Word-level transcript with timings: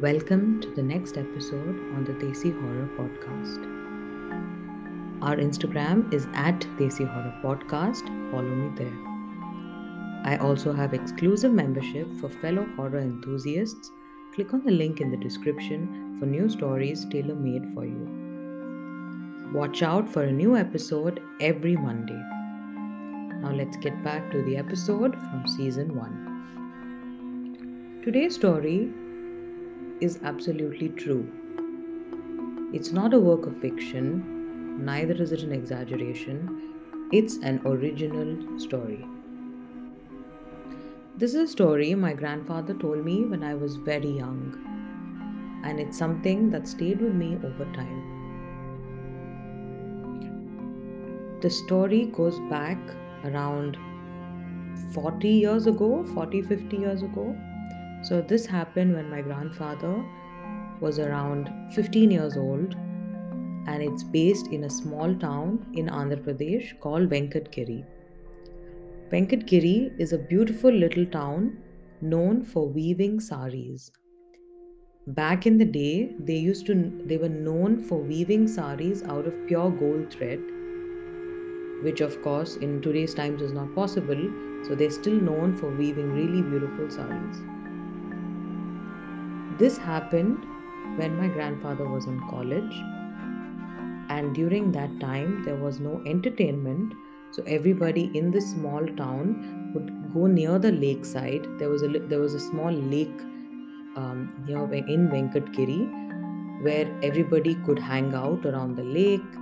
Welcome 0.00 0.60
to 0.60 0.70
the 0.70 0.80
next 0.80 1.18
episode 1.18 1.76
on 1.96 2.04
the 2.04 2.12
Desi 2.12 2.52
Horror 2.60 2.88
Podcast. 2.96 3.64
Our 5.20 5.34
Instagram 5.34 6.14
is 6.14 6.28
at 6.34 6.60
Desi 6.76 7.04
Horror 7.04 7.34
Podcast. 7.42 8.06
Follow 8.30 8.44
me 8.44 8.70
there. 8.76 8.96
I 10.24 10.36
also 10.36 10.72
have 10.72 10.94
exclusive 10.94 11.50
membership 11.50 12.06
for 12.20 12.28
fellow 12.28 12.64
horror 12.76 13.00
enthusiasts. 13.00 13.90
Click 14.36 14.54
on 14.54 14.64
the 14.64 14.70
link 14.70 15.00
in 15.00 15.10
the 15.10 15.16
description 15.16 16.16
for 16.20 16.26
new 16.26 16.48
stories 16.48 17.04
tailor 17.10 17.34
made 17.34 17.66
for 17.74 17.84
you. 17.84 18.08
Watch 19.52 19.82
out 19.82 20.08
for 20.08 20.22
a 20.22 20.30
new 20.30 20.56
episode 20.56 21.20
every 21.40 21.76
Monday. 21.76 22.22
Now 23.42 23.50
let's 23.50 23.76
get 23.78 24.00
back 24.04 24.30
to 24.30 24.44
the 24.44 24.58
episode 24.58 25.16
from 25.16 25.44
season 25.56 25.96
1. 25.96 28.02
Today's 28.04 28.36
story 28.36 28.92
is 30.00 30.20
absolutely 30.22 30.90
true. 30.90 31.28
It's 32.72 32.92
not 32.92 33.14
a 33.14 33.18
work 33.18 33.46
of 33.46 33.60
fiction, 33.60 34.84
neither 34.84 35.14
is 35.14 35.32
it 35.32 35.42
an 35.42 35.52
exaggeration, 35.52 37.08
it's 37.12 37.38
an 37.38 37.60
original 37.64 38.58
story. 38.60 39.04
This 41.16 41.34
is 41.34 41.48
a 41.48 41.52
story 41.52 41.94
my 41.94 42.12
grandfather 42.12 42.74
told 42.74 43.04
me 43.04 43.24
when 43.24 43.42
I 43.42 43.54
was 43.54 43.74
very 43.76 44.10
young, 44.10 44.54
and 45.64 45.80
it's 45.80 45.98
something 45.98 46.50
that 46.50 46.68
stayed 46.68 47.00
with 47.00 47.14
me 47.14 47.36
over 47.36 47.64
time. 47.72 48.04
The 51.40 51.50
story 51.50 52.06
goes 52.06 52.38
back 52.50 52.78
around 53.24 53.76
40 54.92 55.28
years 55.28 55.66
ago, 55.66 56.04
40 56.14 56.42
50 56.42 56.76
years 56.76 57.02
ago 57.02 57.36
so, 58.02 58.20
this 58.20 58.46
happened 58.46 58.94
when 58.94 59.10
my 59.10 59.20
grandfather 59.22 60.04
was 60.80 61.00
around 61.00 61.50
15 61.74 62.10
years 62.10 62.36
old, 62.36 62.74
and 63.66 63.82
it's 63.82 64.04
based 64.04 64.46
in 64.48 64.64
a 64.64 64.70
small 64.70 65.14
town 65.16 65.66
in 65.74 65.86
Andhra 65.86 66.22
Pradesh 66.22 66.78
called 66.80 67.10
Venkatgiri. 67.10 67.84
Venkatgiri 69.10 69.98
is 69.98 70.12
a 70.12 70.18
beautiful 70.18 70.70
little 70.70 71.06
town 71.06 71.58
known 72.00 72.44
for 72.44 72.68
weaving 72.68 73.18
saris. 73.18 73.90
Back 75.08 75.46
in 75.46 75.58
the 75.58 75.64
day, 75.64 76.14
they 76.20 76.36
used 76.36 76.66
to 76.66 76.74
they 77.04 77.16
were 77.16 77.28
known 77.28 77.82
for 77.82 77.98
weaving 77.98 78.46
saris 78.46 79.02
out 79.02 79.26
of 79.26 79.46
pure 79.48 79.70
gold 79.70 80.12
thread, 80.12 80.40
which 81.82 82.00
of 82.00 82.22
course 82.22 82.56
in 82.56 82.80
today's 82.80 83.14
times 83.14 83.42
is 83.42 83.52
not 83.52 83.74
possible. 83.74 84.28
So 84.66 84.74
they're 84.74 84.90
still 84.90 85.20
known 85.20 85.56
for 85.56 85.70
weaving 85.74 86.12
really 86.12 86.42
beautiful 86.42 86.90
saris. 86.90 87.38
This 89.58 89.76
happened 89.76 90.44
when 90.96 91.16
my 91.16 91.28
grandfather 91.28 91.88
was 91.88 92.06
in 92.06 92.20
college, 92.30 92.74
and 94.08 94.34
during 94.34 94.70
that 94.72 95.00
time, 95.00 95.42
there 95.44 95.56
was 95.56 95.80
no 95.80 96.02
entertainment. 96.06 96.94
So 97.30 97.42
everybody 97.46 98.10
in 98.14 98.30
this 98.30 98.50
small 98.52 98.86
town 98.96 99.72
would 99.74 100.14
go 100.14 100.26
near 100.26 100.58
the 100.58 100.70
lakeside. 100.72 101.46
There 101.58 101.68
was 101.68 101.82
a 101.82 101.88
there 101.88 102.20
was 102.20 102.34
a 102.34 102.40
small 102.40 102.72
lake 102.72 103.20
um, 103.96 104.32
near 104.46 104.62
in 104.74 105.08
Venkatgiri 105.08 106.62
where 106.62 106.86
everybody 107.02 107.56
could 107.66 107.78
hang 107.78 108.14
out 108.14 108.46
around 108.46 108.76
the 108.76 108.84
lake, 108.84 109.36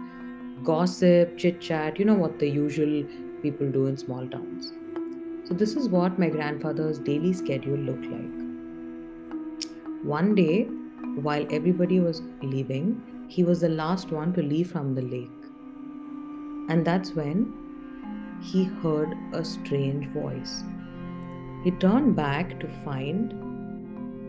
gossip, 0.64 1.36
chit 1.36 1.60
chat. 1.60 1.98
You 1.98 2.06
know 2.06 2.14
what 2.14 2.38
the 2.38 2.48
usual 2.48 3.04
people 3.42 3.70
do 3.70 3.86
in 3.86 3.96
small 3.96 4.26
towns. 4.26 4.72
So 5.44 5.54
this 5.54 5.76
is 5.76 5.88
what 5.88 6.18
my 6.18 6.28
grandfather's 6.28 6.98
daily 6.98 7.32
schedule 7.32 7.78
looked 7.78 8.06
like. 8.06 8.45
One 10.02 10.34
day, 10.34 10.64
while 11.16 11.46
everybody 11.50 12.00
was 12.00 12.22
leaving, 12.42 13.02
he 13.28 13.42
was 13.42 13.60
the 13.60 13.68
last 13.68 14.12
one 14.12 14.32
to 14.34 14.42
leave 14.42 14.70
from 14.70 14.94
the 14.94 15.02
lake. 15.02 15.30
And 16.68 16.86
that's 16.86 17.12
when 17.12 17.52
he 18.42 18.64
heard 18.64 19.16
a 19.32 19.44
strange 19.44 20.06
voice. 20.08 20.62
He 21.64 21.70
turned 21.72 22.14
back 22.14 22.60
to 22.60 22.68
find 22.84 23.32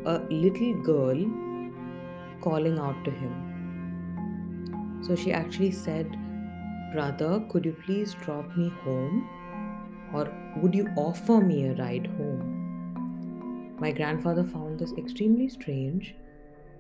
a 0.06 0.20
little 0.30 0.82
girl 0.82 1.26
calling 2.42 2.80
out 2.80 3.04
to 3.06 3.12
him. 3.12 5.00
So 5.02 5.16
she 5.16 5.32
actually 5.32 5.72
said, 5.72 6.16
Brother, 6.94 7.44
could 7.50 7.66
you 7.66 7.74
please 7.86 8.14
drop 8.16 8.56
me 8.56 8.70
home? 8.84 9.28
Or 10.14 10.32
would 10.58 10.74
you 10.74 10.88
offer 10.96 11.40
me 11.42 11.68
a 11.68 11.74
ride 11.76 12.08
home? 12.18 12.57
My 13.80 13.92
grandfather 13.92 14.44
found 14.44 14.80
this 14.80 14.94
extremely 14.98 15.50
strange 15.50 16.16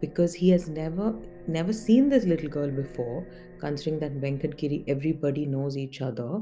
because 0.01 0.33
he 0.33 0.49
has 0.49 0.69
never 0.69 1.15
never 1.47 1.73
seen 1.73 2.09
this 2.09 2.25
little 2.25 2.49
girl 2.49 2.69
before 2.69 3.25
considering 3.59 3.99
that 3.99 4.21
Venkatgiri 4.21 4.83
everybody 4.87 5.45
knows 5.45 5.77
each 5.77 6.01
other. 6.01 6.41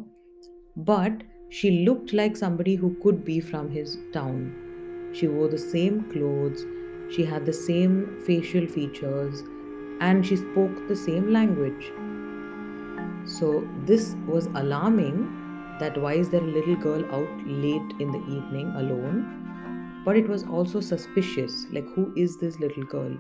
But 0.75 1.23
she 1.49 1.85
looked 1.85 2.13
like 2.13 2.35
somebody 2.35 2.75
who 2.75 2.95
could 3.01 3.23
be 3.23 3.39
from 3.39 3.69
his 3.69 3.97
town. 4.13 5.11
She 5.13 5.27
wore 5.27 5.47
the 5.47 5.57
same 5.57 6.09
clothes 6.11 6.66
she 7.09 7.23
had 7.23 7.45
the 7.45 7.53
same 7.53 8.22
facial 8.25 8.67
features 8.67 9.43
and 10.01 10.25
she 10.25 10.35
spoke 10.35 10.87
the 10.87 10.95
same 10.95 11.31
language. 11.31 11.91
So 13.25 13.67
this 13.85 14.16
was 14.27 14.47
alarming 14.47 15.77
that 15.79 15.97
why 15.97 16.13
is 16.13 16.29
there 16.29 16.43
a 16.43 16.55
little 16.57 16.75
girl 16.75 17.05
out 17.13 17.47
late 17.47 17.93
in 17.99 18.11
the 18.11 18.23
evening 18.35 18.73
alone 18.75 19.54
but 20.05 20.16
it 20.16 20.27
was 20.29 20.43
also 20.43 20.79
suspicious 20.79 21.66
like, 21.71 21.88
who 21.95 22.13
is 22.16 22.38
this 22.38 22.59
little 22.59 22.83
girl? 22.83 23.17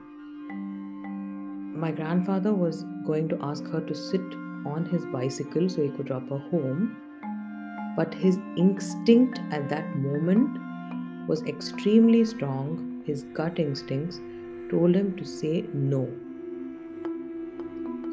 My 1.83 1.91
grandfather 1.91 2.53
was 2.53 2.85
going 3.05 3.27
to 3.29 3.39
ask 3.41 3.65
her 3.65 3.81
to 3.81 3.95
sit 3.95 4.21
on 4.65 4.87
his 4.89 5.05
bicycle 5.07 5.67
so 5.67 5.81
he 5.81 5.89
could 5.89 6.05
drop 6.05 6.29
her 6.29 6.37
home, 6.37 6.95
but 7.97 8.13
his 8.13 8.37
instinct 8.55 9.41
at 9.51 9.67
that 9.69 9.95
moment 9.97 10.59
was 11.27 11.41
extremely 11.43 12.23
strong. 12.23 13.03
His 13.05 13.23
gut 13.33 13.59
instincts 13.59 14.21
told 14.69 14.95
him 14.95 15.17
to 15.17 15.25
say 15.25 15.65
no. 15.73 16.07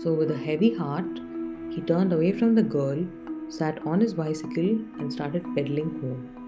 So, 0.03 0.13
with 0.15 0.31
a 0.31 0.37
heavy 0.37 0.75
heart, 0.75 1.21
he 1.71 1.81
turned 1.83 2.13
away 2.13 2.33
from 2.33 2.55
the 2.55 2.63
girl, 2.63 3.07
sat 3.49 3.87
on 3.87 4.01
his 4.01 4.15
bicycle, 4.15 4.71
and 4.99 5.13
started 5.13 5.45
pedaling 5.55 5.91
home. 6.01 6.42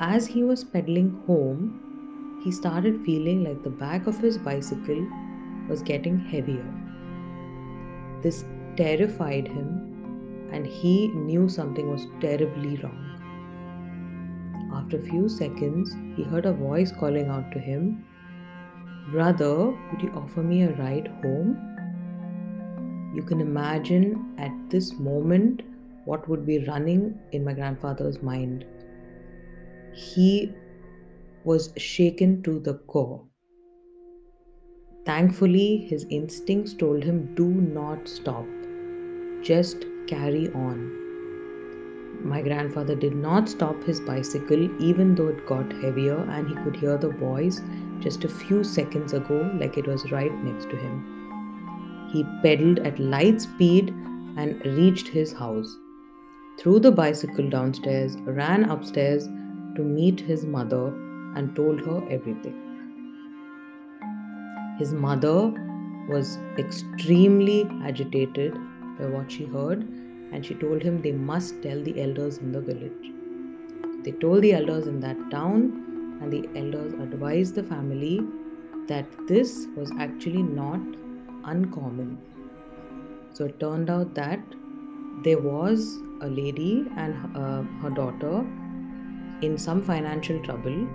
As 0.00 0.26
he 0.26 0.42
was 0.42 0.64
pedaling 0.64 1.22
home, 1.24 2.40
he 2.42 2.50
started 2.50 3.04
feeling 3.04 3.44
like 3.44 3.62
the 3.62 3.70
back 3.70 4.08
of 4.08 4.18
his 4.18 4.36
bicycle 4.36 5.06
was 5.68 5.82
getting 5.82 6.18
heavier. 6.18 6.66
This 8.20 8.44
terrified 8.76 9.46
him, 9.46 10.48
and 10.52 10.66
he 10.66 11.06
knew 11.08 11.48
something 11.48 11.88
was 11.88 12.08
terribly 12.20 12.76
wrong. 12.78 13.00
After 14.74 14.98
a 14.98 15.02
few 15.02 15.28
seconds, 15.28 15.94
he 16.16 16.24
heard 16.24 16.46
a 16.46 16.52
voice 16.52 16.90
calling 16.90 17.28
out 17.28 17.52
to 17.52 17.60
him, 17.60 18.04
Brother, 19.12 19.66
would 19.66 20.02
you 20.02 20.10
offer 20.16 20.42
me 20.42 20.64
a 20.64 20.72
ride 20.72 21.06
home? 21.22 21.56
You 23.14 23.22
can 23.22 23.40
imagine 23.40 24.34
at 24.38 24.52
this 24.70 24.98
moment 24.98 25.62
what 26.04 26.28
would 26.28 26.44
be 26.44 26.66
running 26.66 27.16
in 27.30 27.44
my 27.44 27.52
grandfather's 27.52 28.20
mind 28.22 28.64
he 29.94 30.52
was 31.44 31.72
shaken 31.76 32.42
to 32.42 32.58
the 32.58 32.74
core. 32.74 33.24
Thankfully, 35.06 35.86
his 35.88 36.06
instincts 36.10 36.74
told 36.74 37.04
him 37.04 37.34
do 37.34 37.46
not 37.46 38.08
stop, 38.08 38.46
just 39.42 39.84
carry 40.06 40.48
on. 40.52 41.04
My 42.24 42.40
grandfather 42.40 42.94
did 42.94 43.14
not 43.14 43.48
stop 43.48 43.84
his 43.84 44.00
bicycle 44.00 44.82
even 44.82 45.14
though 45.14 45.28
it 45.28 45.46
got 45.46 45.70
heavier 45.74 46.18
and 46.30 46.48
he 46.48 46.54
could 46.64 46.76
hear 46.76 46.96
the 46.96 47.10
voice 47.10 47.60
just 48.00 48.24
a 48.24 48.28
few 48.28 48.64
seconds 48.64 49.12
ago, 49.12 49.50
like 49.60 49.76
it 49.76 49.86
was 49.86 50.10
right 50.10 50.32
next 50.42 50.70
to 50.70 50.76
him. 50.76 52.08
He 52.12 52.24
pedaled 52.42 52.78
at 52.78 52.98
light 52.98 53.42
speed 53.42 53.90
and 54.36 54.64
reached 54.64 55.08
his 55.08 55.32
house. 55.32 55.76
Threw 56.58 56.80
the 56.80 56.92
bicycle 56.92 57.50
downstairs, 57.50 58.16
ran 58.20 58.64
upstairs, 58.70 59.28
to 59.76 59.82
meet 59.82 60.20
his 60.20 60.44
mother 60.44 60.86
and 61.36 61.54
told 61.56 61.80
her 61.80 62.02
everything. 62.10 62.60
His 64.78 64.92
mother 64.92 65.52
was 66.08 66.38
extremely 66.58 67.68
agitated 67.82 68.54
by 68.98 69.06
what 69.06 69.30
she 69.30 69.44
heard 69.44 69.82
and 70.32 70.44
she 70.44 70.54
told 70.54 70.82
him 70.82 71.00
they 71.00 71.12
must 71.12 71.62
tell 71.62 71.82
the 71.82 72.00
elders 72.02 72.38
in 72.38 72.52
the 72.52 72.60
village. 72.60 73.12
They 74.04 74.12
told 74.12 74.42
the 74.42 74.52
elders 74.52 74.86
in 74.86 75.00
that 75.00 75.16
town, 75.30 76.18
and 76.20 76.32
the 76.32 76.46
elders 76.54 76.92
advised 76.94 77.54
the 77.54 77.62
family 77.62 78.20
that 78.86 79.06
this 79.28 79.66
was 79.76 79.90
actually 79.98 80.42
not 80.42 80.80
uncommon. 81.44 82.18
So 83.32 83.46
it 83.46 83.58
turned 83.60 83.88
out 83.88 84.14
that 84.14 84.40
there 85.24 85.38
was 85.38 85.98
a 86.20 86.26
lady 86.26 86.86
and 86.96 87.14
uh, 87.36 87.62
her 87.82 87.90
daughter 87.90 88.44
in 89.42 89.58
some 89.58 89.82
financial 89.82 90.40
trouble 90.42 90.86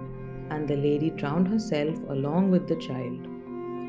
and 0.49 0.67
the 0.67 0.75
lady 0.75 1.09
drowned 1.11 1.47
herself 1.47 1.95
along 2.09 2.51
with 2.51 2.67
the 2.67 2.75
child, 2.75 3.25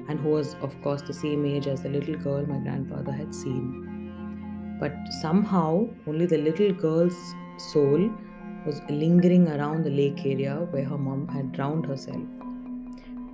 and 0.08 0.18
who 0.20 0.30
was, 0.30 0.54
of 0.62 0.80
course, 0.82 1.02
the 1.02 1.14
same 1.14 1.46
age 1.46 1.66
as 1.66 1.82
the 1.82 1.88
little 1.88 2.16
girl 2.16 2.44
my 2.46 2.58
grandfather 2.58 3.12
had 3.12 3.34
seen. 3.34 4.76
But 4.80 4.92
somehow, 5.20 5.88
only 6.06 6.26
the 6.26 6.38
little 6.38 6.72
girl's 6.72 7.34
soul 7.58 8.10
was 8.66 8.82
lingering 8.88 9.48
around 9.48 9.84
the 9.84 9.90
lake 9.90 10.24
area 10.24 10.66
where 10.70 10.84
her 10.84 10.98
mom 10.98 11.28
had 11.28 11.52
drowned 11.52 11.86
herself. 11.86 12.22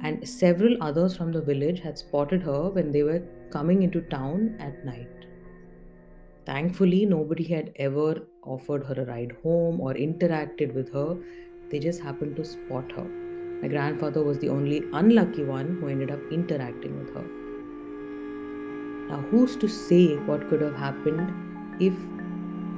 And 0.03 0.29
several 0.29 0.77
others 0.81 1.17
from 1.17 1.33
the 1.33 1.41
village 1.41 1.81
had 1.81 1.99
spotted 1.99 2.43
her 2.43 2.71
when 2.71 2.93
they 2.93 3.03
were 3.03 3.23
coming 3.51 3.83
into 3.83 4.03
town 4.03 4.57
at 4.61 4.85
night. 4.85 5.16
Thankfully, 6.47 7.05
nobody 7.07 7.45
had 7.45 7.73
ever 7.77 8.23
offered 8.45 8.85
her 8.87 8.95
a 9.03 9.05
ride 9.05 9.37
home 9.43 9.81
or 9.81 9.95
interacted 9.95 10.75
with 10.75 10.93
her. 10.93 11.17
They 11.71 11.81
just 11.81 12.01
happened 12.01 12.37
to 12.37 12.45
spot 12.45 12.93
her. 12.93 13.05
My 13.63 13.69
grandfather 13.69 14.23
was 14.23 14.39
the 14.39 14.49
only 14.49 14.85
unlucky 14.93 15.43
one 15.43 15.79
who 15.81 15.89
ended 15.89 16.13
up 16.13 16.21
interacting 16.31 16.99
with 16.99 17.13
her. 17.15 17.25
Now, 19.09 19.23
who's 19.31 19.57
to 19.57 19.69
say 19.69 20.17
what 20.19 20.49
could 20.49 20.61
have 20.61 20.77
happened 20.77 21.33
if 21.81 21.95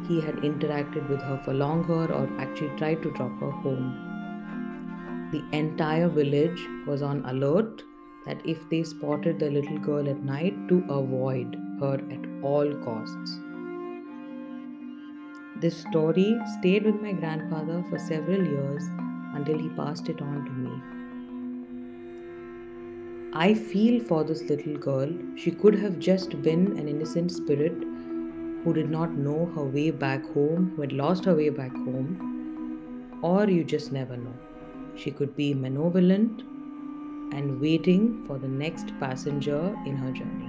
he 0.08 0.20
had 0.20 0.36
interacted 0.36 1.06
with 1.10 1.20
her 1.20 1.38
for 1.44 1.52
longer 1.52 2.10
or 2.10 2.26
actually 2.38 2.74
tried 2.78 3.02
to 3.02 3.10
drop 3.12 3.38
her 3.40 3.50
home? 3.50 5.28
The 5.30 5.44
entire 5.52 6.08
village 6.08 6.66
was 6.86 7.02
on 7.02 7.22
alert 7.26 7.82
that 8.24 8.40
if 8.46 8.66
they 8.70 8.82
spotted 8.82 9.38
the 9.38 9.50
little 9.50 9.78
girl 9.78 10.08
at 10.08 10.22
night, 10.22 10.56
to 10.68 10.84
avoid 10.88 11.54
her 11.80 12.00
at 12.10 12.42
all 12.42 12.74
costs. 12.84 13.38
This 15.60 15.76
story 15.76 16.40
stayed 16.56 16.84
with 16.84 17.02
my 17.02 17.10
grandfather 17.10 17.84
for 17.90 17.98
several 17.98 18.40
years 18.40 18.84
until 19.34 19.58
he 19.58 19.68
passed 19.70 20.08
it 20.08 20.22
on 20.22 20.44
to 20.44 20.52
me. 20.52 20.70
I 23.32 23.54
feel 23.54 24.00
for 24.04 24.22
this 24.22 24.42
little 24.42 24.76
girl. 24.78 25.10
She 25.36 25.50
could 25.50 25.74
have 25.74 25.98
just 25.98 26.40
been 26.42 26.78
an 26.78 26.86
innocent 26.86 27.32
spirit 27.32 27.72
who 28.62 28.72
did 28.72 28.88
not 28.88 29.10
know 29.10 29.50
her 29.56 29.64
way 29.64 29.90
back 29.90 30.22
home, 30.32 30.72
who 30.76 30.82
had 30.82 30.92
lost 30.92 31.24
her 31.24 31.34
way 31.34 31.48
back 31.48 31.72
home, 31.72 33.18
or 33.20 33.48
you 33.48 33.64
just 33.64 33.90
never 33.90 34.16
know. 34.16 34.34
She 34.94 35.10
could 35.10 35.34
be 35.34 35.54
malevolent 35.54 36.42
and 37.32 37.60
waiting 37.60 38.24
for 38.26 38.38
the 38.38 38.46
next 38.46 38.92
passenger 39.00 39.76
in 39.84 39.96
her 39.96 40.12
journey. 40.12 40.47